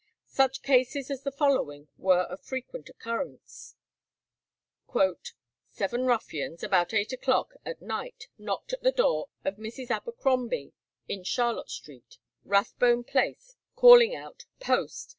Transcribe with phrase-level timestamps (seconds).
[0.31, 3.75] Such cases as the following were of frequent occurrence.
[5.69, 9.91] "Seven ruffians, about eight o'clock at night, knocked at the door of Mrs.
[9.91, 10.73] Abercrombie
[11.07, 15.09] in Charlotte Street, Rathbone Place, calling out 'Post!'